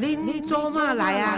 [0.00, 1.36] 您做嘛来啊？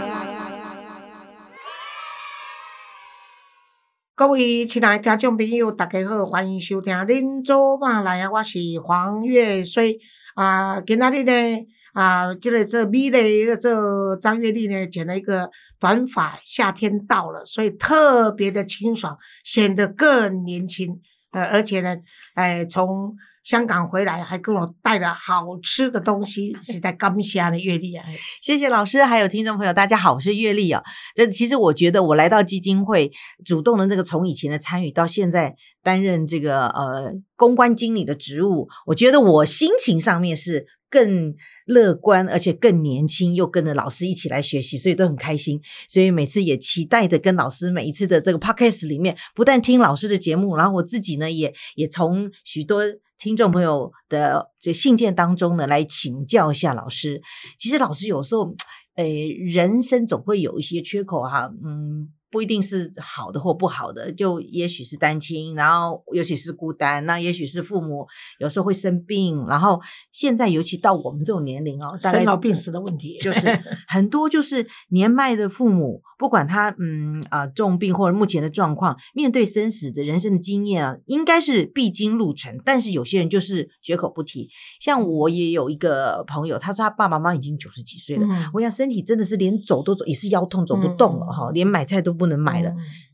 [4.13, 9.99] 各位亲爱的听众朋友，大家好，欢迎收听《恁做嘛来啊》，我是黄月水
[10.35, 10.79] 啊。
[10.79, 15.49] 今仔日呢啊，这个这美丽的这张月丽呢，剪了一个
[15.79, 21.01] 短发，夏天到了，所以特别的清爽，显得更年轻。
[21.31, 21.95] 呃，而且呢，
[22.35, 23.11] 哎，从
[23.43, 28.05] 香港回来还跟我带了好吃的东西，是在刚下的月丽啊。
[28.41, 30.81] 谢谢老师，还有听众朋友，大家好，我是月丽啊。
[31.15, 33.11] 这其实我觉得我来到基金会，
[33.43, 40.67] 主动的那个从以前的参与到现在担任这个呃公关经理的职务，我觉得我心情上面是。
[40.91, 41.33] 更
[41.67, 45.57] 乐观，而且更年轻，又跟着老师一起来学习，所以都很开心。
[45.87, 52.83] 所以每次也期待着跟老师每一次的这个 podcast 里面，不但听老师的节目，然后我自己呢，也也从许多
[53.21, 57.21] 听众朋友的这信件当中呢，来请教一下老师。
[57.59, 58.55] 其实老师有时候，
[58.95, 62.11] 诶，人生总会有一些缺口哈，嗯。
[62.31, 68.07] 不一定是好的或不好的，就也许是单亲，然后尤其是孤单，那也许是父母
[68.39, 69.79] 有时候会生病，然后
[70.13, 73.47] 现在尤其到我们这种年龄哦，大生老病死的问题，就 是
[73.85, 84.49] 很多就是年迈的父母，不管他嗯啊重病或者目前的状况，面对生死的人生的经验啊，应该是必经路程，但是有些人就是绝口不提。
[84.79, 92.15] 像我也有一个朋友，他说他爸爸妈妈已经九十几岁了，我想身体真的是连走都走也是腰痛走不动了哈，连买菜都。
[92.21, 92.71] 不能买了，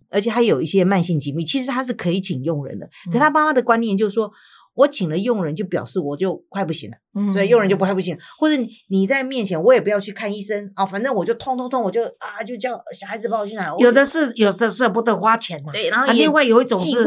[0.09, 1.45] 而且他有一些慢性疾病。
[1.45, 4.29] 其实他是可以请佣人的，可他妈妈的观念就是说，
[4.73, 6.97] 我请了佣人，就表示我就快不行了，
[7.33, 8.17] 所以佣人就不快不行。
[8.37, 13.71] 或者你在面前，我也不要去看医生啊，反正我就痛痛痛，我就啊，就叫小孩子抱进来。
[13.79, 15.71] 有的是，有的是不得花钱嘛。
[15.71, 17.03] 对，然后另外有一种是，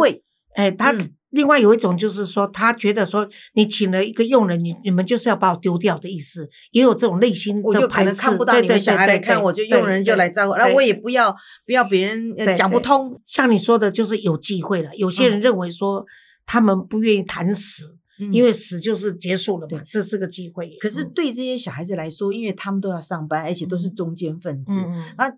[0.54, 0.94] 哎，他。
[1.30, 8.20] 另外有一种就是说，他觉得说你请了一个佣人，你你们就是要把我丢掉的意思，也有这种内心的排斥。
[8.20, 11.34] 看不到你们小孩来看，我就佣人就来招呼，那我也不要
[11.64, 13.16] 不要别人讲不通。
[13.24, 14.90] 像你说的，就是有机会了。
[14.96, 16.04] 有些人认为说
[16.46, 17.96] 他们不愿意谈死，
[18.32, 20.76] 因为死就是结束了嘛，这是个机会。
[20.80, 24.72] 可是对这些小孩子来说，因为他们都要上班，而且都是中间分子，
[25.16, 25.32] 那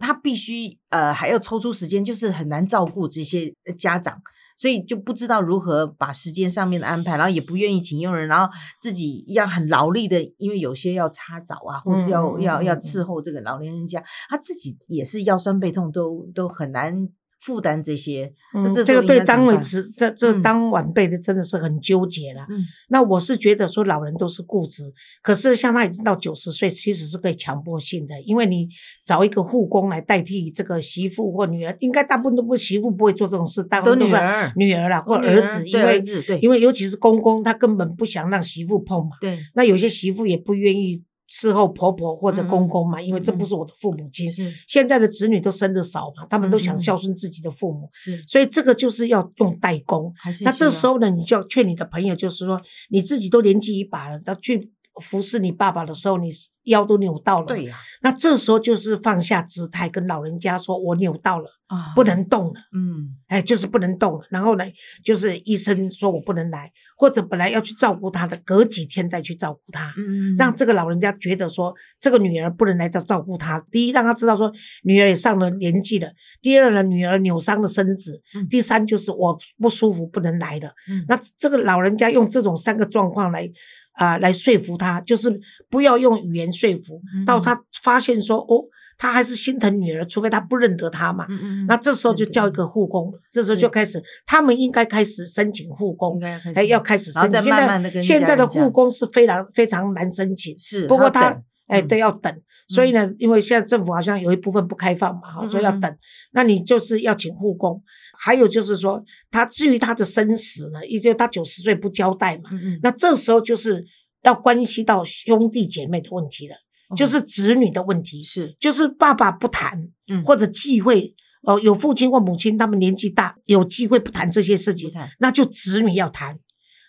[0.00, 4.20] 他必须呃还要抽出时间，就是很难照顾这些家长。
[4.56, 17.08] 所以就不知道如何把时间上面的安排，然后也不愿意请佣人，然后自己要很劳力的，因为有些要擦澡啊，或是要要要伺候这个老年人家，他自己也是腰酸背痛，都都很难。
[17.40, 22.46] 负担这些，嗯，这个对单位职这这当晚辈的真的是很纠结了。
[22.50, 24.82] 嗯，那我是觉得说老人都是固执，
[25.22, 28.68] 可是像他已经到九十岁，其实是可以强迫性的，因为你
[29.06, 34.14] 找一个护工来代替这个媳妇或女儿，应该大部分都不媳妇不会做这种事，大部分都是
[34.56, 36.00] 女儿啦或儿子，因为
[36.42, 39.16] 因为尤其是公公，他根本不想让媳妇碰嘛。
[39.20, 41.02] 对，那有些媳妇也不愿意。
[41.30, 44.30] 伺候婆婆或者公公嘛，因为这不是我的父母亲。
[44.66, 50.12] 现在的子女都生的少嘛，他们都想孝顺自己的父母，是，所以这个就是要用代工。
[50.42, 52.60] 那这时候呢，你就要劝你的朋友，就是说
[52.90, 54.72] 你自己都年纪一把了，要去。
[55.00, 56.28] 服侍你爸爸的时候，你
[56.64, 57.46] 腰都扭到了。
[57.46, 61.48] 对呀，那这时候就是放下姿态，跟老人家说：“我扭到了，
[61.94, 64.20] 不能动了。”嗯，哎，就是不能动了。
[64.30, 64.64] 然后呢，
[65.04, 69.92] 就是医生说我不能来，或者本来要去照顾他的，隔几天再去照顾他。
[69.96, 73.58] 嗯嗯，让这个老人家觉得说，这个女儿不能来到照顾他。
[73.70, 74.52] 第一，让他知道说，
[74.84, 76.08] 女儿也上了年纪了；
[76.42, 78.12] 第二呢，女儿扭伤了身子；
[78.48, 80.72] 第三，就是我不舒服，不能来了。
[80.88, 83.50] 嗯，那这个老人家用这种三个状况来。
[83.92, 88.64] 啊，来说服他，就是不要用语言说服，到他发现说，哦，
[88.96, 91.26] 他还是心疼女儿，除非他不认得他嘛。
[91.66, 96.18] 那这时候就叫一个护工，这时候就开始，他们应该开始申请护工，
[96.54, 97.42] 哎，要开始申请。
[97.42, 100.86] 现在现在的护工是非常非常难申请，是。
[100.86, 102.34] 不过他，哎，都要等。
[102.68, 105.96] 所以呢，因为现在政府好像有一部分不开放嘛，哈，所以要等。
[106.32, 107.82] 那你就是要请护工。
[108.22, 112.50] 还有就是说，他至于他的生死呢，也就他九十岁不交代嘛，
[112.82, 113.82] 那这时候就是
[114.22, 116.54] 要关系到兄弟姐妹的问题了，
[116.94, 118.54] 就是子女的问题，是。
[118.60, 119.88] 就是爸爸不谈，
[120.24, 121.14] 或者忌讳，
[121.44, 126.38] 哦，有父亲或母亲他们年纪大，有机会不谈这些事情，那就子女要谈，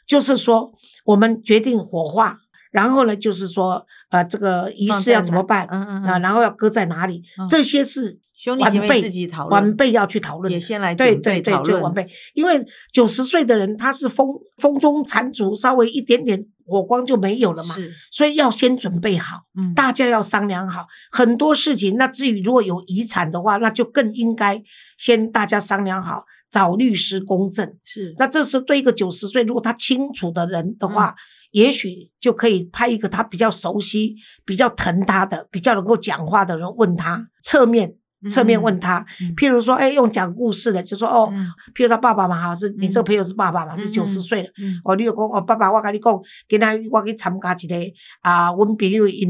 [0.06, 0.73] 就是说
[1.06, 2.38] 我们决定火化。
[2.71, 5.67] 然后呢，就是说，呃，这个仪式要怎么办？
[5.69, 7.21] 嗯嗯啊，然后要搁在哪里？
[7.50, 8.17] 这些是
[8.59, 10.51] 晚辈自己讨论，晚辈要去讨论。
[10.51, 14.27] 也先来对对对，就晚辈，因为九十岁的人他是风
[14.57, 17.75] 风中残烛，稍微一点点火光就没有了嘛，
[18.11, 21.97] 所以要先准备好，嗯，大家要商量好很多事情。
[21.97, 24.63] 那至于如果有遗产的话，那就更应该
[24.97, 27.75] 先大家商量好，找律师公证。
[27.83, 31.15] 是，那这是对一个九十岁如果他清楚的人的话。
[31.51, 34.15] 也许就可以派一个他比较熟悉、
[34.45, 37.94] 比较疼他的、比较能够讲话的人问他侧面。
[38.29, 41.31] 侧面问他，譬如说，哎，用讲故事的，就说哦，
[41.73, 44.50] 譬如他爸爸嘛，哈，是你这个朋友是爸爸嘛，是九十岁了，
[44.83, 47.75] 哦，你有讲哦，爸爸，我跟你讲，今天我去参加一个
[48.21, 49.29] 啊，我们朋友因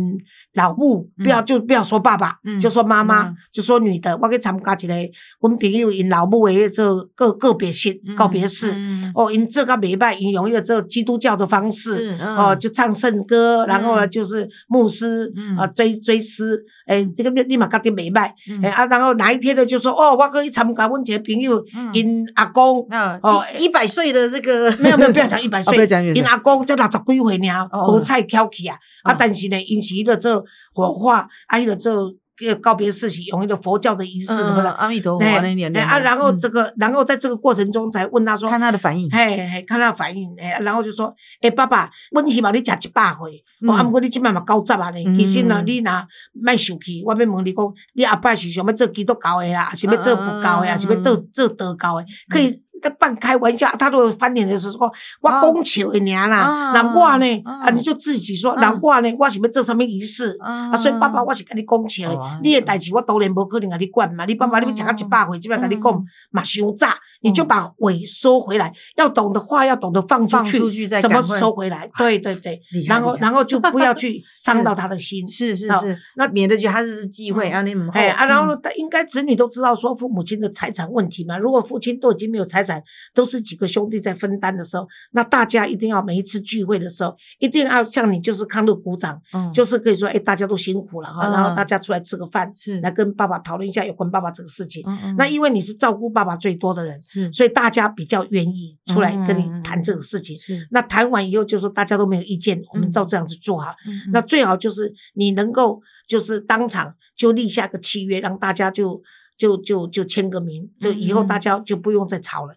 [0.54, 4.94] 老母，不要就不要说爸爸，就说妈妈，就说女的，我去参加一个
[5.40, 8.74] 我们朋友因老母的这个个别性告别式，
[9.16, 18.88] 哦，因这个礼拜因用一个这基督教的方式，哦，就唱圣歌，然后呢就是牧师啊追追思，哎，这个立马搞点礼拜，哎。
[18.92, 19.66] 然后哪一天呢？
[19.66, 21.64] 就说哦，我可以参加我一个朋友，
[21.94, 22.86] 因阿公
[23.22, 25.78] 哦，一百岁的这个没有没有， 不要讲一百岁，
[26.14, 28.76] 因阿公才六十几岁呢，无菜挑起啊。
[29.04, 30.41] 啊，但是呢，因是伊个做
[30.74, 32.14] 火化，啊，伊个做。
[32.48, 45.92] 个告别式是用一个佛教的仪式什么的，阿弥陀佛那点啊，然后这个，然后在这个过程中才问他说，看他的反应，嘿，嘿，看他的反应，哎，然后就说，哎，爸爸，问题嘛，你食一百回，我啊，不过你今摆嘛九十啊呢，其实呢，你若
[46.34, 52.64] 卖受气，我要问你讲，你阿爸是想要做基督教的啊，是要做佛教的啊，是要做做德教的，可以。
[52.82, 60.38] 他半开玩笑，他都翻脸的时候说：“我讲笑的娘啦，难怪呢。”啊，你就自己说难怪呢，我是要做什么仪式？
[60.42, 64.26] 啊，所以爸爸，我是跟你讲笑的，你的代志我当然不可能跟你管嘛。
[64.26, 66.96] 你爸爸，你要吃到一百回，即摆跟你讲嘛，伤炸。
[67.22, 70.60] 你就把尾收回来，要懂得话，要懂得放出去，
[71.02, 71.90] 怎么收回来？
[71.98, 75.28] 对对对，然后然后就不要 去伤到他的心。
[75.28, 81.38] 是是是，那免得觉得他是忌讳啊，你们哎啊，然后应该子女都知道说父母亲的财产问题嘛。
[81.38, 82.82] 如果父亲都已经没有财产，
[83.14, 89.22] 都是几个兄弟在分担的时候，那大家一定要每一次聚会的时候，一定要向你就是康乐鼓掌，
[89.54, 92.52] 就是可以说哎，大家都辛苦了哈，然后大家出来吃个饭，
[92.82, 94.84] 来跟爸爸讨论一下有关爸爸这个事情。
[95.18, 97.00] 那因为你是照顾爸爸最多的人。
[97.32, 100.38] 所以大家比较愿意出来跟你谈这个事情。
[100.38, 103.76] 是，那谈完以后就说大家都没有意见，我们照这样子做哈。
[104.12, 109.02] 那最好就是你能够就是当场就立下个契约，让大家就
[109.38, 112.54] 就就就签个名，就以后大家就不用再吵了。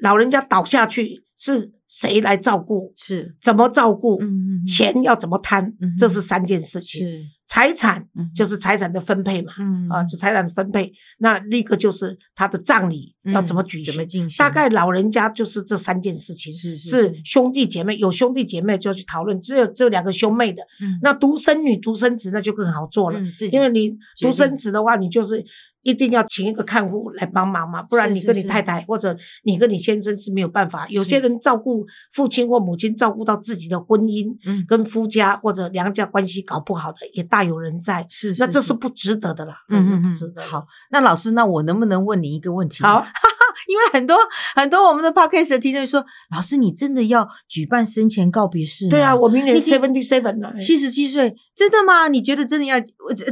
[0.00, 2.92] 老人家倒下去是谁来照顾？
[2.96, 4.20] 是怎么照顾？
[4.66, 5.74] 钱要怎么摊？
[5.98, 7.06] 这是三件事情。
[7.48, 9.52] 财产就是财产的分配嘛，
[9.88, 10.92] 啊，就财产的分配。
[11.18, 14.28] 那另一个就是他的葬礼要怎么举行？
[14.38, 19.40] 大概老人家就是这三件事情，是兄弟姐妹有兄弟姐妹就要去讨论。
[19.40, 20.62] 只有只有两个兄妹的，
[21.02, 23.18] 那独生女独生子那就更好做了，
[23.50, 25.44] 因为你独生子的话，你就是。
[25.88, 30.86] 一定要请一个看护来帮忙嘛，不然你跟你太太或者你跟你先生是没有办法。
[30.90, 34.36] 有些人照顾父亲或母亲，照顾到自己的婚姻，
[34.68, 38.06] 跟夫家或者娘家关系搞不好的，也大有人在。
[38.10, 40.42] 是，那这是不值得的啦，嗯是不值得。
[40.42, 42.82] 好，那老师，那我能不能问你一个问题？
[42.84, 43.06] 好。
[43.66, 44.16] 因为很多
[44.54, 48.90] 很多我们的 podcast 的听众说，老师你真的要举办生前告别式吗？
[48.90, 52.06] 对啊，我明年 seventy seven 了，七十七岁，真的吗？
[52.06, 52.76] 你觉得真的要？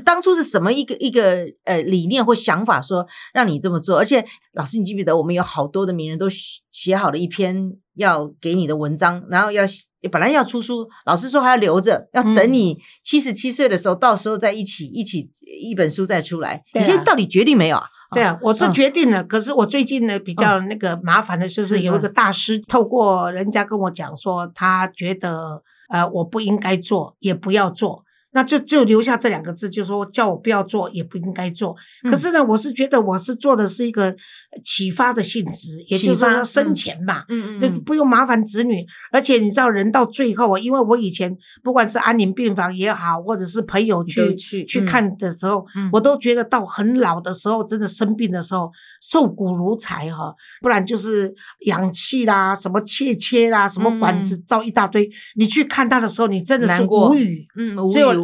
[0.04, 3.04] 当初是什么一个一个呃理念或想法，说
[3.34, 3.98] 让你这么做？
[3.98, 6.26] 而且老师，你记不记得我们有好多的名人都
[6.70, 9.64] 写好了一篇要给你的文章，然后要
[10.12, 15.28] 本来要出书，老师说还要留着，要等你七十七岁的时候，到时候再一起一起
[15.60, 16.62] 一本书再出来。
[16.74, 17.84] 你现在到底决定没有啊？
[18.12, 19.24] 对啊，我是决定了。
[19.24, 28.05] 可是我最近呢，比较那个麻烦的就是有一个大师透过人家跟我讲说，他觉得呃我不应该做，也不要做。
[28.36, 31.74] 那就就留下这两个字，就说叫我不要做，也不应该做。
[32.02, 34.14] 可是呢，我是觉得我是做的是一个
[34.62, 38.84] 启发的性质，也就是说生前嘛，嗯嗯，就不用麻烦子女。
[39.10, 50.34] 而且你知道，人到最后啊，因为我以前不管是安宁病房也好，或者是朋友去去看的时候，我都觉得到很老的时候，真的生病的时候，瘦骨如柴哈。
[50.60, 55.08] 不然就是氧气啦，什么切切啦，什么管子造一大堆。
[55.36, 57.76] 你去看他的时候，你真的是无语，嗯，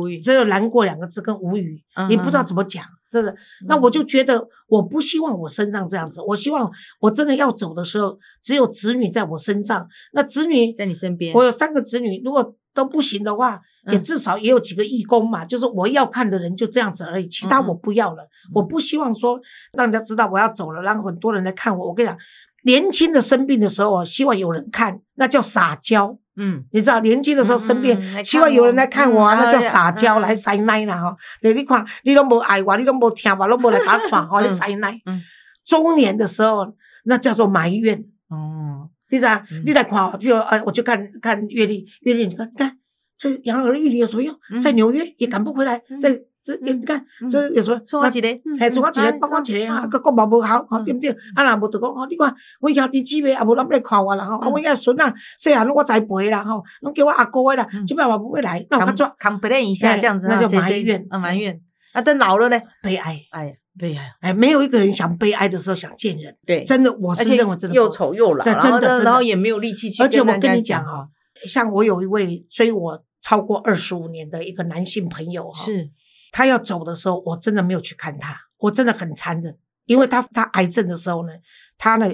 [0.09, 3.35] 只有只有难过两个字跟无语，你不知道怎么讲，真的。
[3.67, 9.87] 那我就觉得，我不希望我身上这样子，我希望我真的要走的时候，只有子女在我身上。
[10.13, 13.61] 那子女在你身边，我有三个子女，如果都不行的话，
[13.93, 15.45] 也至少也有几个义工嘛。
[15.45, 18.27] 就是我要看的人就这样子而已，其他我不要了。
[18.55, 19.39] 我不希望说
[19.75, 21.89] 让人家知道我要走了，让很多人来看我。
[21.89, 22.17] 我跟你讲，
[22.63, 26.19] 年轻的生病的时候，希望有人看，那叫撒娇。
[26.37, 31.15] 嗯，你知道年轻的时候生病，希望有人来看我啊，那叫撒娇来塞奶啦哈。
[31.43, 34.99] 对，你看你都无爱我，你都无听我，都无来打看哈， 你塞奶。
[35.65, 38.03] 中年的时候，那叫做埋怨。
[38.29, 39.43] 哦，你知道？
[39.67, 42.79] 你来看，比如呃，我就看看阅历，阅历，你看，看
[43.19, 44.35] 这养儿育女有什么用？
[44.59, 47.81] 在纽约也赶不回来，在这你看这有什么？
[47.87, 48.43] 错几嘞？
[48.59, 49.13] 嘿，错几嘞？
[49.13, 49.67] 包括几嘞？
[49.67, 51.09] 哈，个国贸无好，吼对不对？
[51.37, 61.61] 啊，那无就讲，吼，你看我兄弟姊妹也无人来看我啦，吼，啊，我遐孙啊，细汉我栽培啦，吼，拢叫我阿哥的啦，即摆我不会来，那我较抓，complain 一下这样子，那就埋怨，啊埋怨，
[61.93, 71.07] 啊，等老了呢，悲哀，哎，悲哀，哎，没有一个人想悲哀的时候想见人，对，真的，我是认为真的又丑又老，真的，然后也没有力气去，而且我跟你讲啊，
[71.47, 73.05] 像我有一位追我。
[73.25, 75.89] 超过二十五年的一个男性朋友哈，是，
[76.33, 81.33] 他要走的时候，我真的没有去看他，我真的很残忍，因为他他癌症的时候呢，
[81.79, 82.07] 他呢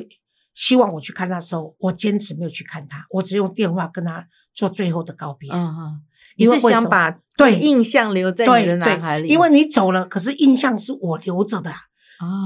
[0.52, 5.48] 希望我去看他的时候，我坚持没有去看他，我只用电话跟他做最后的告别。
[5.50, 6.00] 嗯嗯，
[6.36, 7.58] 你是想把对。
[7.60, 11.72] 印象留在你的脑海里，因为你走了，可是印象是我留着的。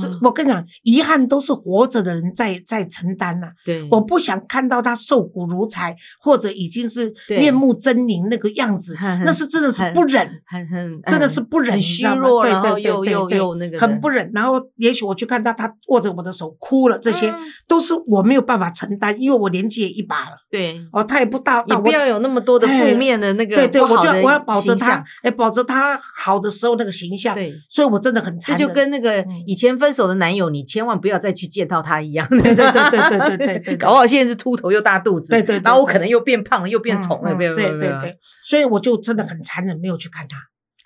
[0.00, 3.48] 这我跟你讲，遗憾都是活着的人在在承担呐。
[3.64, 14.30] 对，我不想看到他瘦骨如柴，或者已经是面目狰狞那个样子，那是真的是不忍，很很真的是不忍，虚弱，然后又又又那个很不忍。
[14.34, 17.32] 然后也许我去看他，他握着我的手哭了，这些
[17.68, 20.36] 都是我没有办法承担，因为我年纪也一把了。
[20.50, 27.34] 对，哦，他也不大，也不要有那么多的负面的那个对对，我就我要保着他，哎，保着他好的时候那个形象。
[27.34, 30.50] 对，所以我真的很这就跟那个以前分手的男友。
[30.50, 40.36] 你千万不要再去见到他一样， 对对对对对对对，搞不好现在是秃头又大肚子，对对，然后我可能又变胖了，又变丑了，对对对对，所以我就真的很残忍，没有去看他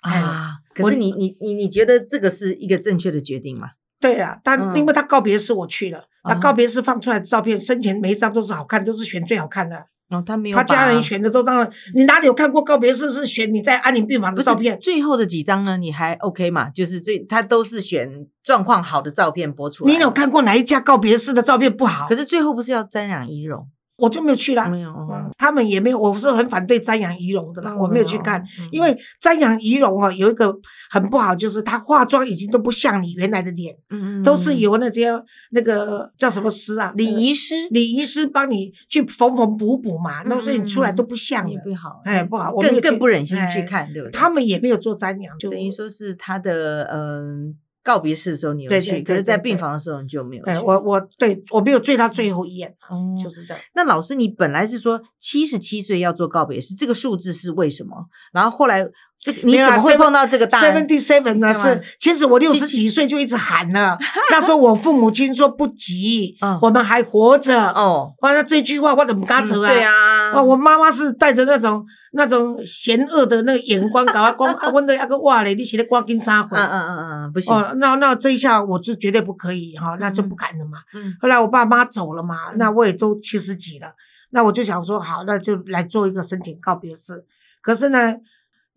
[0.09, 0.57] 啊。
[0.73, 3.69] 可是你你你你觉得这个是一个正确的决定吗？
[3.99, 9.85] 对啊，但因为他告别式我去了，他告别式放出来的照片，生前每一张都是好看，都是选最好看的。
[10.09, 14.77] 哦，他没有，他家人选的都当然，你哪里有看过告别式是选你在安宁病房的照片？
[14.79, 15.77] 最后的几张呢？
[15.77, 16.69] 你还 OK 嘛？
[16.69, 19.91] 就是最他都是选状况好的照片播出来。
[19.91, 22.07] 你有看过哪一家告别式的照片不好？
[22.07, 23.67] 可是最后不是要瞻仰遗容？
[23.97, 24.93] 我就没有去啦，没有，
[25.37, 30.55] 他们也没有，我是很反对瞻仰仪容的啦，我没有去看，因为瞻仰仪容啊，有一个
[30.91, 35.11] 很不好，就是他化妆已经都不像你原来的脸，嗯嗯，都是由那些
[35.49, 44.11] 那个叫什么师啊，礼仪师，礼仪师帮你去缝缝补补嘛，那所以你出来都不像了，不好，哎，不好，更更不忍心去看，对不对？
[44.11, 47.55] 他们也没有做瞻仰，就等于说是他的嗯。
[47.87, 50.51] 告别式的时候你有去，可是在病房的时候你就没有去。
[50.57, 52.75] 我我对我没有追他最后一眼，
[53.23, 53.63] 就是这样。
[53.75, 57.95] 那老师，你本来是说七十七岁要做告别式，这个数字是为什么？
[58.33, 58.85] 然后后来
[59.19, 61.53] 这你怎么会碰到这个大？Seventy seven 呢？
[61.53, 63.97] 是其实我六十几岁就一直喊了，
[64.31, 67.69] 那时候我父母亲说不急，我们还活着。
[67.71, 69.67] 哦，完了这句话我怎么敢走啊？
[69.67, 71.85] 对啊，哦，我妈妈是带着那种。
[72.13, 77.53] 那种嫌恶的那个眼光，搞啊光啊，问的那个哇嘞，你写的光跟沙回，嗯嗯嗯嗯，不行。
[77.53, 80.79] 哦，那那这一下我就绝对不可以哈，那就不敢了嘛。
[80.95, 81.15] 嗯。
[81.21, 83.89] 后来我爸妈走了嘛，那我也都七十几了，
[84.31, 87.25] 那我就想说好，那就来做一个申请告别式。
[87.61, 88.15] 可是呢。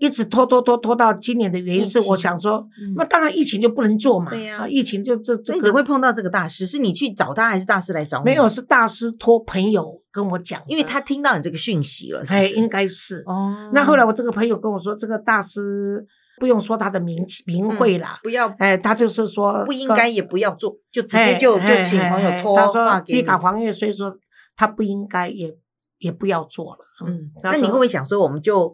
[0.00, 2.66] 一直拖拖拖拖到今年的原因是，我想说，
[2.97, 4.30] 那当然疫情就不能做嘛。
[4.30, 5.52] 对呀，疫情就这这。
[5.52, 6.66] 你怎会碰到这个大师？
[6.66, 8.25] 是你去找他，还是大师来找你？
[8.25, 12.25] 没有，是大师托朋友跟我讲，因为他听到你这个讯息了。
[12.28, 13.23] 哎，应该是。
[13.26, 13.71] 哦。
[13.75, 16.02] 那后来我这个朋友跟我说，这个大师
[16.38, 18.49] 不用说他的名名讳啦，不要。
[18.59, 23.23] 哎，他就是说不应该也不要做，就直接就就请朋友托话给你。
[23.23, 24.16] 卡黄月，所以说
[24.57, 25.54] 他不应该也
[25.99, 26.78] 也不要做了。
[27.07, 27.30] 嗯。
[27.42, 28.73] 那你会不会想说，我们就？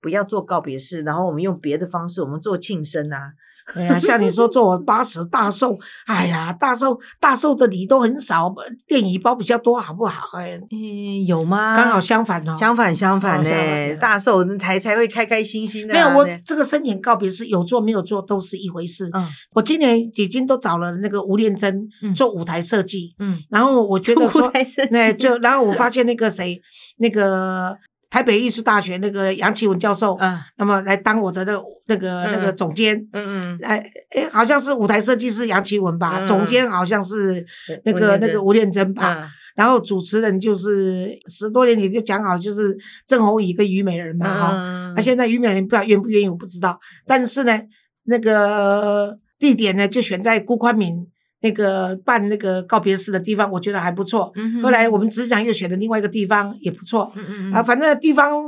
[0.00, 3.32] 不要做告别式，然后我们用别的方式，我们做庆生啊。
[3.74, 8.52] 哎呀，像你说做八十大寿，哎呀，大寿大寿的礼都很少，
[8.86, 10.38] 电影包比较多，好不好？
[10.38, 11.76] 哎，嗯，有吗？
[11.76, 15.94] 刚好相反哦，相反相反呢，大寿才才会开开心心的。
[15.94, 19.08] 没有，我这个生前告别式有做没有做都是一回事。
[19.12, 23.14] 嗯，我今年已经都找了那个吴念真做舞台设计。
[23.20, 24.50] 嗯，然后我觉得说，
[24.90, 26.60] 那就然后我发现那个谁，
[26.98, 27.76] 那个。
[28.10, 33.82] 台北艺术大学那个杨启文教授，嗯，那么来当我的那个那个那个总监，嗯嗯，哎
[34.16, 37.46] 哎，好像是舞台设计师杨启文吧，总监好像是
[37.84, 42.76] 那个那个吴念真吧，然后主持人就是十多年前就讲好就是
[43.06, 47.60] 郑弘仪跟虞美人嘛，哈，那现在虞美人不知道愿不愿意我不知道，但是呢，
[48.04, 51.06] 那个地点呢就选在辜宽敏。
[51.42, 54.32] 那个办那个告别式的地方，我觉得还不错。
[54.62, 57.12] 后来我们职长又选了另外一个地方，也不错。
[57.52, 58.42] 啊，反正地方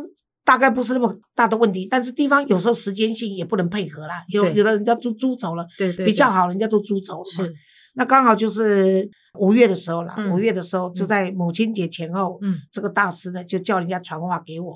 [0.44, 4.22] 大概不是那么大的问题，但是地方有时候时间性也不能配合啦。
[4.28, 7.30] 有有的人家租租走了，对对，比较好，人家都租走了。
[7.30, 7.52] 是，
[7.94, 9.08] 那刚好就是
[9.38, 10.16] 五月的时候啦。
[10.30, 12.38] 五月的时候就在母亲节前后，
[12.70, 14.74] 这个大师呢就叫人家传话给我。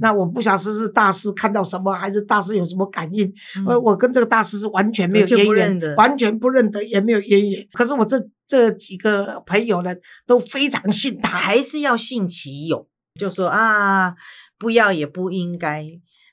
[0.00, 3.32] 那我不晓得是大师看到什么，还是大师有什么感应？
[3.66, 7.66] 呃，我跟这个大师是完全没有渊源，完全不认得，也没有渊源。
[7.72, 8.16] 可是我这
[8.46, 9.94] 这几个朋友呢，
[10.26, 14.14] 都非常信他，还是要信其有，就说啊，
[14.58, 15.84] 不要也不应该。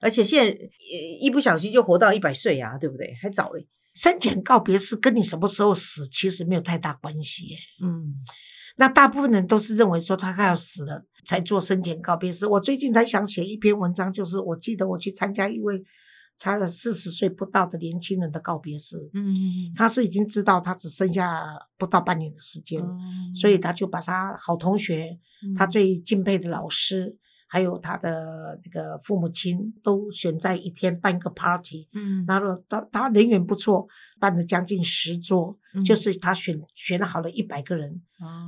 [0.01, 0.57] 而且现在
[1.21, 3.13] 一不小心就活到一百岁啊，对不对？
[3.21, 3.67] 还早嘞。
[3.95, 7.55] 生前告别式跟你什么时候死其实没有太大关系。
[7.79, 8.15] 嗯，
[8.75, 12.47] 那大部分人都是认为说他快要死了才做生前告别式。
[12.47, 15.83] 我最近才想写一篇文章，就是我记得我去参加一位
[16.37, 18.97] 差了四十岁不到的年轻人的告别式。
[19.13, 21.43] 嗯，他是已经知道他只剩下
[21.77, 22.83] 不到半年的时间，
[23.35, 25.17] 所以他就把他好同学，
[25.55, 27.17] 他最敬佩的老师。
[27.53, 33.87] 还有他的那个父母亲都选在一天办一个 party，嗯，然后他他人缘不错，
[34.19, 35.55] 办了将近十桌，
[35.85, 38.01] 就是他选选好了一百个人，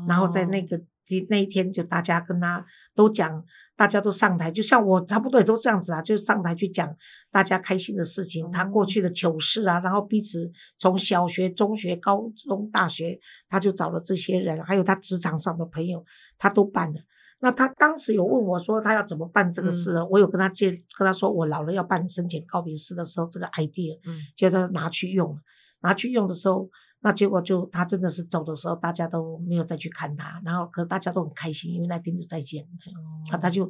[0.07, 0.81] 然后在那个
[1.29, 3.45] 那一天就大家跟他都讲，
[3.75, 6.91] 大家都上台，就像我差不多也都这样子啊，就上台去讲
[7.31, 16.03] 大家开心的事情，他过去的糗事啊，然后彼此从小学、中学、高中、大学，他就找了这些人，还有他职场上的朋友，
[16.39, 17.00] 他都办了。
[17.45, 25.37] 那他当时有问我说他要怎么办这个事，我有跟他介跟他说我老了要办生前告别式的时候这个 idea，嗯，叫他拿去用，
[25.83, 26.67] 拿去用的时候，
[27.01, 32.63] 那结果就他真的是走的时候大家都没有再去看他，然后可大家都很开心，因为那天就再见，
[33.31, 33.69] 啊他就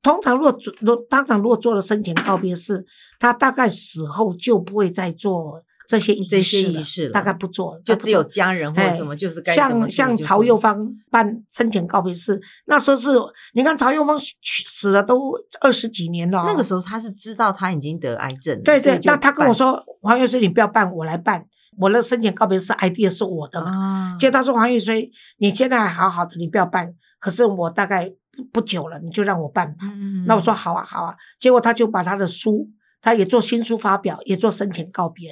[0.00, 2.82] 通常如果做如当场如果做了生前告别式，
[3.18, 5.62] 他大概死后就不会再做。
[5.98, 13.10] 这些仪式大概不做了，就只有家人或什么，就是像像曹幼芳办生前告别式，那时候是
[13.54, 14.18] 你看曹幼芳
[14.66, 21.44] 死了都二十几年了，那个时候他是知道他已经得癌症，对对，那他跟我说黄玉水你不要办，我来办，
[21.78, 29.86] 我的生前告别式 idea 是我的嘛，结果他说黄玉水你现在还好好的，你不要办，可是我大概不不久了，你就让我办吧，
[30.26, 32.68] 那我说好啊好啊，结果他就把他的书。
[33.02, 35.30] 他也做新书发表，也做生前告别，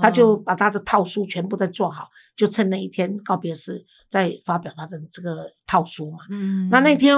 [0.00, 6.18] 他就把他的套书全部都做好，就趁那一天告别式再发表他的这个套书嘛。
[6.30, 7.16] 嗯，那那天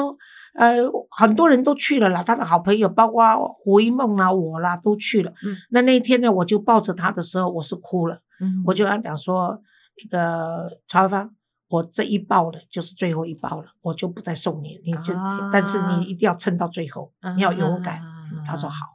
[0.54, 0.78] 呃
[1.10, 3.24] 很多人都去了啦，他的好朋友包括
[3.60, 5.32] 胡一梦啦、我啦都去了。
[5.44, 8.20] 嗯，那那一天呢，我就抱着他的时候，我是哭了。
[8.40, 9.60] 嗯，我就跟他讲说，
[10.02, 11.30] 那个曹芳，
[11.68, 15.14] 我这一抱了就是最后一抱了，我就不再送你，你就
[15.52, 18.02] 但是你一定要撑到最后，你要勇敢。
[18.44, 18.93] 他说好。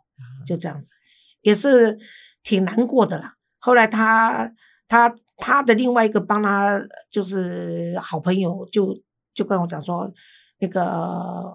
[0.49, 0.91] 就这样子，
[1.41, 1.97] 也是
[2.41, 3.35] 挺难过的啦。
[3.59, 4.51] 后来他
[4.87, 6.81] 他他的另外一个帮他
[7.11, 8.99] 就是好朋友，就
[9.33, 10.11] 就跟我讲说，
[10.57, 10.81] 那个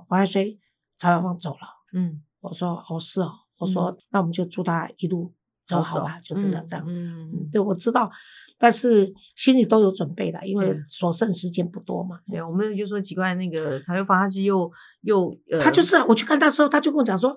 [0.09, 0.59] 王爱水
[0.97, 1.67] 曹小芳走了。
[1.93, 5.35] 嗯，我说哦是哦，我说那我们就祝他一路
[5.67, 7.03] 走好吧，就真的这样子。
[7.05, 8.11] 嗯，对，我知道。
[8.59, 12.17] 但是心里都有准备了，因为所剩时间不多嘛。
[12.31, 14.71] 对，我们就说奇怪，那个曹幼芳他是又
[15.03, 17.37] 又呃，他就是我去看他时候，他就跟我讲说，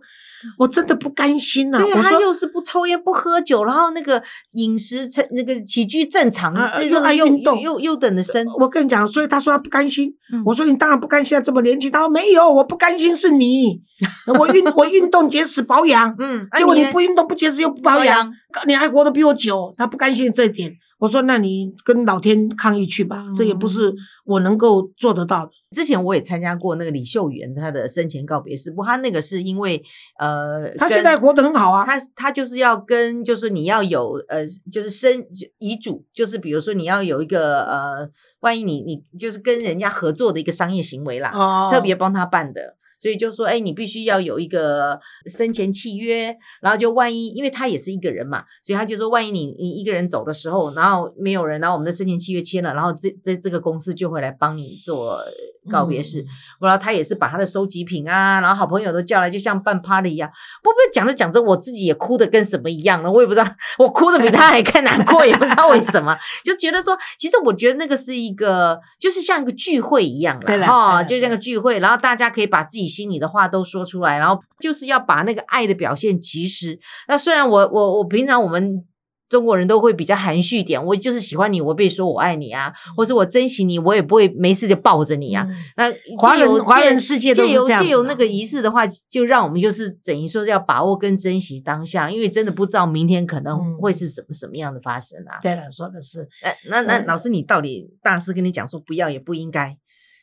[0.57, 1.79] 我真的不甘心呐。
[1.79, 4.21] 对啊，他又是不抽烟不喝酒，然后那个
[4.53, 8.45] 饮食成那个起居正常，啊又爱运动，又又等的生。
[8.59, 10.13] 我跟你讲，所以他说他不甘心。
[10.45, 11.91] 我说你当然不甘心，这么年轻。
[11.91, 13.81] 他说没有，我不甘心是你，
[14.39, 18.31] 我运我运动节食保养，嗯，结果你不运动不节食又不保养，
[18.67, 20.77] 你还活得比我久，他不甘心这一点。
[20.99, 23.93] 我说：“那你跟老天抗议去吧，这也不是
[24.25, 29.83] 我能够做得到的。”之前我也参加过那个李秀媛她的生前告别式，不过他那个是因为
[30.17, 31.85] 呃，她现在活得很好啊。
[31.85, 35.23] 她她就是要跟，就是你要有呃，就是生
[35.59, 41.31] 遗嘱，就是比如说你要有一个呃，万一你你就是跟人家合作的一个商业行为啦，
[41.69, 42.76] 特别帮他办的。
[42.99, 55.19] 所以就说，哎，你必须要有一个生前契约，然后就万一，因为他也是一个人嘛，所以他就说，万一你你一个人走的时候，然后没有人，然后我们的生前契约签了，然后这这这个公司就会来帮你做。
[55.67, 56.25] 告别式，
[56.59, 60.29] 然后他也是把他的收集品啊，然后好朋友都叫来，就像办 party 一样。
[60.63, 63.45] 不不，讲着讲着，我自己也哭的跟什么一样了，我也不知道，
[63.77, 76.79] 我哭的比他还更难过，也不知道为什么，就觉得说，其实我觉得那个是一个，就是像一个聚会一样了，哈，就像个聚会，然后大家可以把自己心里的话都说出来，然后就是要把那个爱的表现及时。
[77.07, 78.83] 那虽然我我我平常我们。
[79.29, 85.45] 中国人都会比较含蓄点，我就是喜欢你，我被说我爱你啊，或者我珍惜你，我也不会没事就抱着你啊。
[85.75, 95.39] 那华人华人世界都是这样借由那个仪式的话，就让我们就是等于说要把握跟珍惜当下，因为真的不知道明天可能会是什么什么样的发生啊。
[95.41, 96.27] 对了，说的是。
[96.69, 99.77] 那那老师，你到底大师跟你讲说不要也不应该，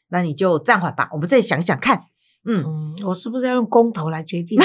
[0.08, 2.04] 那你就暂缓吧，我们再想想看。
[2.46, 4.58] 嗯，我是不是要用公投来决定？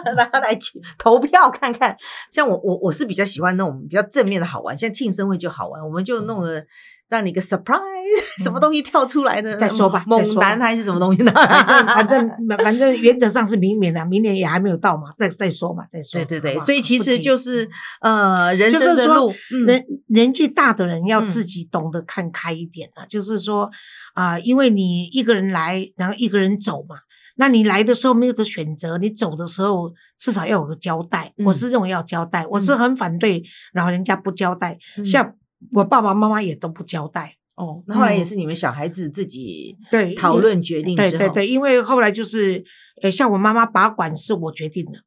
[0.16, 0.58] 让他来
[0.98, 1.96] 投票看看。
[2.30, 6.64] 像我，我我是比较喜欢那种比较正面的好玩，像庆生会就好玩，我们就弄个
[7.08, 9.56] 让你个 surprise，什么东西跳出来的？
[9.56, 11.32] 再说吧，猛男还是什么东西呢？
[11.32, 16.24] 反正反正反正原则上是明年了，明年也还没有到嘛，再再说嘛，再说。
[16.24, 17.68] 对对对，所以其实就是
[18.00, 19.32] 呃，人生的路，
[19.66, 23.70] 人年纪大的人要自己懂得看开一点啊，就是说
[24.14, 26.96] 啊，因为你一个人来，然后一个人走嘛。
[27.36, 31.32] 那你来的时候没有的选择，你走的时候至少要有个交代。
[31.44, 35.34] 我是认为要交代，我是很反对老人家不交代，像
[35.72, 37.36] 我爸爸妈妈也都不交代。
[37.54, 42.62] 哦，那后来也是你们小孩子自己对讨论决定对对对，因为后来就是，
[43.00, 45.00] 呃，像我妈妈拔管是我决定的。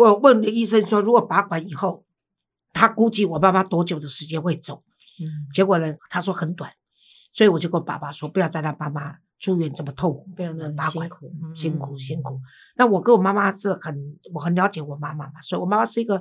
[0.00, 2.04] 我问医生说，如果拔管以后，
[2.72, 4.82] 他估计我爸妈多久的时间会走？
[5.20, 6.70] 嗯，结果呢，他说很短，
[7.34, 12.40] 所以我就跟我爸爸说，不要再让爸爸住院这么痛苦，不要那拔管，辛苦，辛苦辛苦。
[12.76, 16.20] 那我跟我妈妈是很，我很了解我妈妈嘛，所以我妈妈是一个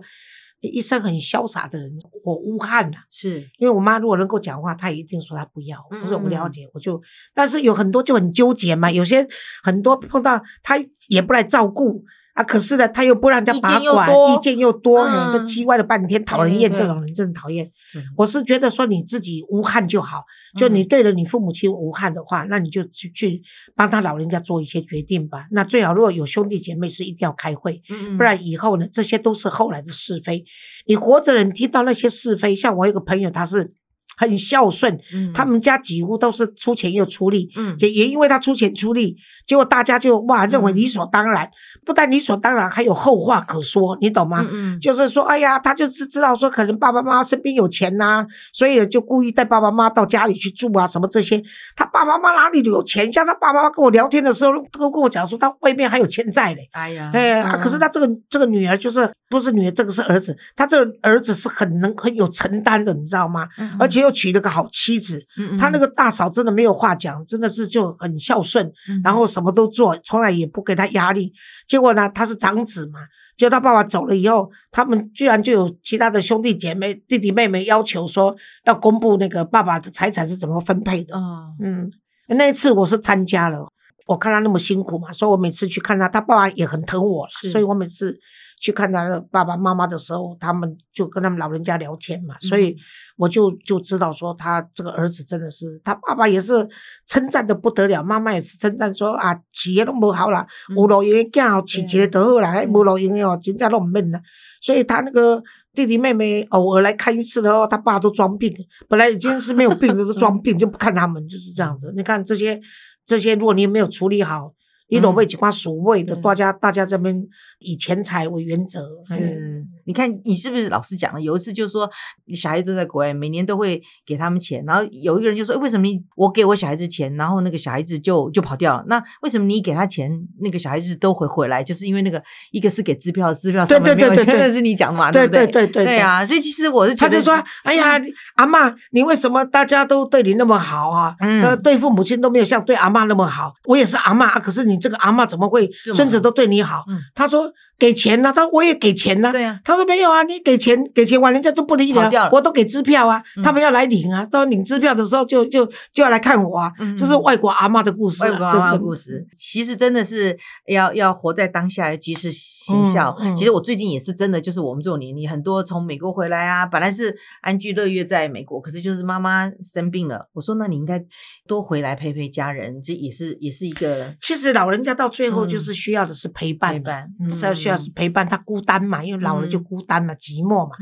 [0.60, 1.92] 一生很潇洒的人。
[2.24, 5.78] 我无憾呐，是因为我妈如果能够讲话，她一定说她不要。
[5.90, 7.02] 我说我不了解，我就，
[7.34, 9.28] 但是有很多就很纠结嘛，有些
[9.64, 10.76] 很多碰到她
[11.08, 12.04] 也不来照顾。
[12.34, 16.74] 啊，可是呢，他又不让人家拔管，意见又多，就叽歪了半天，讨人厌。
[16.74, 17.72] 这种人真讨厌。
[18.18, 20.24] 我是觉得说你自己无憾就好，
[20.58, 23.42] 就你对着你父母亲无憾的话，那你就去去
[23.76, 25.46] 帮他老人家做一些决定吧。
[25.52, 27.82] 那最好如果有兄弟姐妹是一定要开会，
[28.18, 30.44] 不然以后呢，这些都是后来的是非。
[30.88, 33.74] 你活着人听到那些是非，像我有个朋友，他是。
[34.18, 34.98] 很孝顺，
[35.34, 37.50] 他们家几乎都是出钱又出力，
[37.80, 39.16] 也也因为他出钱出力，
[39.48, 41.50] 结果大家就哇认为理所当然，
[41.86, 44.46] 不但理所当然，还有后话可说，你懂吗？
[44.80, 51.42] 就是说，哎呀，他就是知道说可能爸爸妈妈身边有钱呐，所以就故意带爸爸妈妈到家里去住啊，什么这些。
[51.76, 53.12] 他爸爸妈妈哪里有钱？
[53.12, 56.70] 像他爸爸妈妈跟我聊天的时候，都跟我讲说他外面还有欠债嘞。
[56.74, 63.48] 哎呀，哎，可是他这个这个女儿就是不是女儿，这个是儿子，他这个儿子是很能很有承担的，你知道吗？
[63.80, 64.03] 而且。
[64.04, 65.20] 又娶了个好妻子，
[65.58, 68.72] 他那个大嫂真的没有话讲，真的是就很孝顺，
[69.04, 71.34] 然后什么都做，从来也不给他压力。
[71.68, 73.00] 结果呢，他是长子嘛，
[73.36, 78.36] 就他爸爸走了以后，他们居然就有其他的兄弟姐妹、弟弟妹妹要求说
[78.66, 81.16] 要公布那个爸爸的财产是怎么分配的。
[81.60, 81.90] 嗯，
[82.28, 83.66] 那一次我是参加了，
[84.08, 88.20] 我看他那么辛苦嘛，所以我每次去看他，他爸爸也很疼我，所以我每次。
[88.64, 92.74] 去看他的爸爸妈妈的时候，他们就跟他们老人家聊天嘛，所以
[93.18, 96.66] 我就就知道说他这个儿子真的是，他爸爸也是
[97.06, 100.48] 称赞的不得了，妈妈也是称赞说啊，企业都不好了，
[100.78, 104.22] 有路用的囝饲一个都好啦，无路用的哦，真正都唔免啦。
[104.62, 108.50] 所以他那个弟弟妹妹偶尔来看一次的话，他爸都装病，
[108.88, 111.92] 本来已经是没有病的都装病，就不看他们，就是这样子。
[111.98, 112.62] 你看这些
[113.06, 114.54] 这些，如果你没有处理好。
[114.94, 117.28] 你都被几块所谓的大家大家这边
[117.60, 118.82] 以钱财为原则。
[119.06, 121.22] 是，你看你是不是老师讲了？
[121.22, 121.90] 有一次就说，
[122.36, 128.84] 小孩子都在国外，每年都会给他们钱，然后有一个人就说：“为什么你我给我小孩子钱，然后那个小孩子就就跑掉了？
[128.88, 131.64] 那为什么你给他钱，那个小孩子都回回来？
[131.64, 135.12] 就是因为那个一个是给支票，支票上面没有钱，那是你讲嘛？
[135.12, 136.24] 对对对对对啊！
[136.26, 138.00] 所以其实我是他就说：哎呀，
[138.36, 141.16] 阿妈，你为什么大家都对你那么好啊？
[141.20, 143.54] 呃，对父母亲都没有像对阿妈那么好。
[143.66, 144.84] 我也是阿妈，可是你。
[144.84, 146.84] 这个阿妈怎么会孙子都对你好？
[147.16, 147.50] 他说。
[147.78, 148.32] 给钱呢？
[148.34, 149.32] 他我也给钱呢。
[149.32, 152.30] 对呀，他说没有啊，你给钱给钱完，人家就不理你了。
[152.32, 154.26] 我都给支票啊，他们要来领啊。
[154.26, 156.72] 到领支票的时候，就就就要来看我啊。
[156.98, 158.24] 这是外国阿妈的故事。
[158.24, 163.18] 外国阿妈的故事，其实真的是要要活在当下，及时行孝。
[163.36, 170.30] 其实我最近也是真的，就是我们这种年龄，很多从美国回来啊，本来是安居乐业在美国，可是就是妈妈生病了。
[170.34, 171.04] 我说那你应该
[171.48, 174.16] 多回来陪陪家人，这也是也是一个。
[174.22, 177.74] 其实老人家到最后就是需要的是陪伴，陪伴是要需要。
[177.84, 180.78] 是陪伴他孤单嘛，因为老了就孤单嘛，寂寞嘛。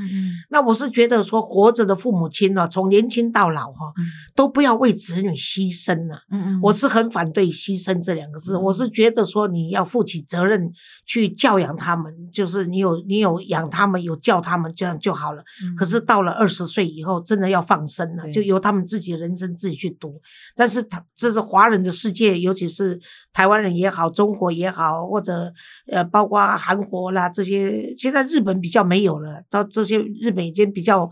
[0.50, 3.92] 那我是觉得说，活着的父母亲呢，从年轻到老哈，
[4.36, 6.22] 都不要为子女牺牲了。
[6.62, 8.56] 我是很反对牺牲这两个字。
[8.56, 10.72] 我是觉得说，你要负起责任
[11.06, 15.44] 去教养他们，就是你有你有养他们，有教他们，这样就好了。
[15.76, 20.22] 可是到了二十岁以后，真的要放生了，就由他们自己的人生自己去读。
[20.56, 23.00] 但是他这是华人的世界，尤其是
[23.34, 25.54] 台湾人也好，中国也好，或者
[25.88, 26.82] 呃，包括韩。
[26.82, 31.10] 国啦，这些现在日本比较没有了，到这些日本已经比较。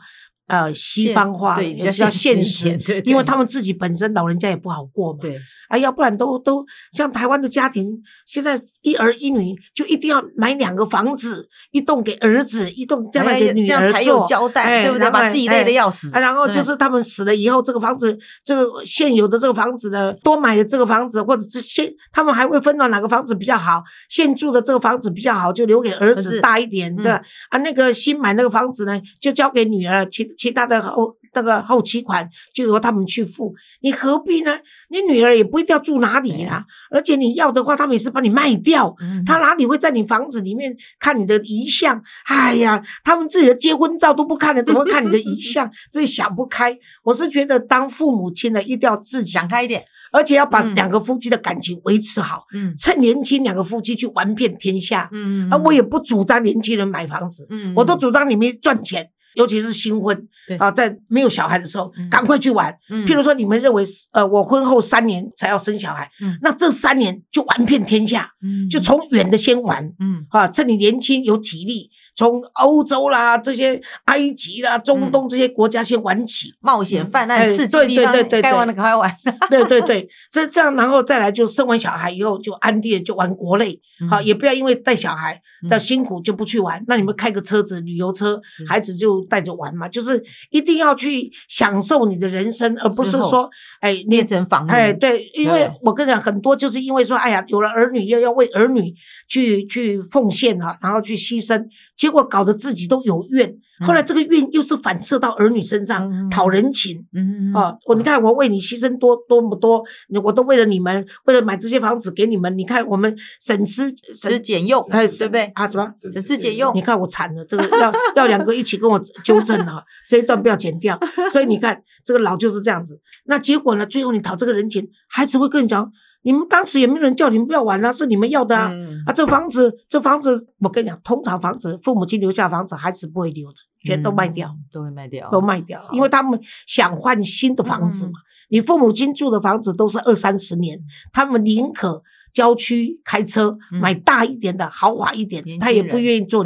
[0.50, 5.20] 呃，西方化比较现实，因为他们自己本身老人家也不好过嘛。
[5.22, 5.38] 对，
[5.70, 7.88] 啊，要不然都都像台湾的家庭，
[8.26, 15.12] 现在一儿一女就一定要买两个房子，一栋给儿子，一栋将来给女儿做，交代，对不对？
[15.12, 16.10] 把自己累的要死。
[16.20, 27.12] 然后就是他们死了以后，这个房子，这个现有的这个房子呢，多买的这个房子，或者这现他们还会分到哪个房子比较好，现住的这个房子比较好，就留给儿子大一点，这
[27.50, 30.28] 啊，那个新买那个房子呢，就交给女儿其。
[30.40, 34.58] 其他的后那个后期款就由他们去付，你何必呢？
[34.90, 42.02] 你女儿也不一定要住哪里啦，而且你要的话，他们也是把你卖掉，他哪里会在你房子里面看你的遗像？
[42.26, 45.70] 哎呀，他们自己的结婚照都不看了，怎么会看你的遗像？
[45.92, 46.76] 这想不开。
[47.04, 49.84] 我是觉得当父母亲的一定要自己想开一点。
[50.12, 52.44] 而且要把两个夫妻的感情维持好。
[52.52, 55.08] 嗯，趁年轻，两个夫妻去玩遍天下。
[55.12, 57.46] 嗯嗯，啊，我也不主张年轻人买房子。
[57.52, 59.08] 嗯，我都主张你们赚钱，
[59.40, 60.28] 尤其是新婚。
[60.48, 62.76] 对啊，在没有小孩的时候，赶快去玩。
[62.90, 68.32] 嗯，譬如说，你们认为呃，我婚后三年才要生小孩，嗯，那这三年就玩遍天下。
[68.42, 69.94] 嗯，就从远的先玩。
[70.00, 71.90] 嗯，啊，趁你年轻有体力。
[72.20, 79.10] 从欧洲啦，这些埃及啦、中东这些国家先玩起，冒险泛滥、刺激地方，该玩的赶快玩。
[79.50, 83.80] 对对对，这这样，然后再来就生完小孩以后就安定，就玩国内。
[84.10, 86.84] 好，也不要因为带小孩的辛苦就不去玩。
[86.88, 89.88] 那你们开个车子，旅游车，孩子就带着玩嘛。
[89.88, 94.68] 就是一定要去享受你的人生，而不是说，哎，变成房。
[94.68, 98.94] 哎，对，因为我跟你讲，很多就是因为说，哎呀，有了儿女，又要为儿女
[99.30, 101.66] 去去奉献啊，然后去牺牲。
[101.98, 107.06] 结果搞得自己都有怨，后来这个怨又是反射到儿女身上，讨人情。
[107.14, 109.84] 嗯哦，我你看我为你牺牲多多么多，
[110.24, 112.58] 我都为了你们，为了买这些房子给你们。
[112.58, 115.46] 你看我们省吃省俭用，对不对？
[115.56, 116.76] 啊，什么省吃俭用？
[116.76, 121.00] 你看我惨了，这个要 要两个一起跟我纠正啊， 这一段不要剪掉。
[121.32, 123.02] 所以你看这个老就是这样子。
[123.26, 123.86] 那结果呢？
[123.86, 125.92] 最后你讨这个人情，孩子会跟你讲。
[126.22, 128.72] 你们当时也没有人叫你们不要玩啊，是你们要的啊！
[129.06, 133.56] 啊，这房子，这房子，我跟你讲，通常房子，父母亲留下房子，孩子不会留的，
[133.86, 138.14] 全都卖掉，都会卖掉，都卖掉，因为他们想换新的房子嘛。
[138.50, 140.80] 你父母亲住的房子都是二三十年，
[141.14, 142.02] 他们宁可
[142.34, 146.44] 郊区开车买大一点的豪华一点，他也不愿意做。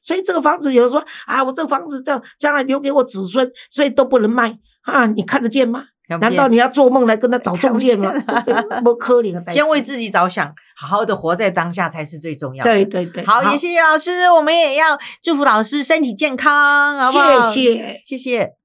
[0.00, 5.06] 所以这个房子有人说啊，我这个房子叫将来留给我子孙，所以都不能卖啊！
[5.06, 5.84] 你看得见吗？
[6.18, 8.12] 难道你要做梦来跟他找中介吗？
[8.84, 12.70] 不可怜，先为自己着想，好好的活在当下才是最重要的。
[12.70, 17.48] 对对对，好，也谢谢老师，我们也要祝福老师身体健康，好不好？
[17.50, 18.61] 谢谢，谢谢。